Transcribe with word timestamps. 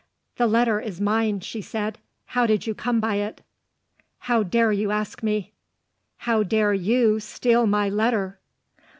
"The 0.37 0.47
letter 0.47 0.79
is 0.79 0.99
mine," 0.99 1.41
she 1.41 1.61
said. 1.61 1.99
"How 2.25 2.47
did 2.47 2.65
you 2.65 2.73
come 2.73 2.99
by 2.99 3.17
it?" 3.17 3.41
"How 4.21 4.41
dare 4.41 4.71
you 4.71 4.89
ask 4.89 5.21
me?" 5.21 5.51
"How 6.17 6.41
dare 6.41 6.73
you 6.73 7.19
steal 7.19 7.67
my 7.67 7.87
letter?" 7.87 8.39